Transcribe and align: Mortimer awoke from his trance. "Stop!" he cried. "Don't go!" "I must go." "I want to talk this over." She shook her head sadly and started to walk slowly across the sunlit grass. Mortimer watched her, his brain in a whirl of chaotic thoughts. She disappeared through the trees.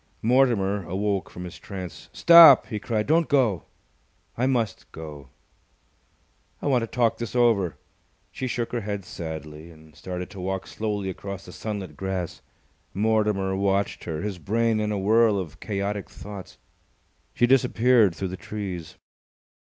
Mortimer 0.23 0.83
awoke 0.89 1.29
from 1.29 1.43
his 1.43 1.59
trance. 1.59 2.09
"Stop!" 2.11 2.65
he 2.65 2.79
cried. 2.79 3.05
"Don't 3.05 3.27
go!" 3.27 3.65
"I 4.35 4.47
must 4.47 4.91
go." 4.91 5.29
"I 6.59 6.65
want 6.65 6.81
to 6.81 6.87
talk 6.87 7.19
this 7.19 7.35
over." 7.35 7.77
She 8.31 8.47
shook 8.47 8.71
her 8.71 8.81
head 8.81 9.05
sadly 9.05 9.69
and 9.69 9.95
started 9.95 10.31
to 10.31 10.39
walk 10.41 10.65
slowly 10.65 11.11
across 11.11 11.45
the 11.45 11.51
sunlit 11.51 11.95
grass. 11.95 12.41
Mortimer 12.95 13.55
watched 13.55 14.05
her, 14.05 14.23
his 14.23 14.39
brain 14.39 14.79
in 14.79 14.91
a 14.91 14.97
whirl 14.97 15.37
of 15.37 15.59
chaotic 15.59 16.09
thoughts. 16.09 16.57
She 17.35 17.45
disappeared 17.45 18.15
through 18.15 18.29
the 18.29 18.37
trees. 18.37 18.95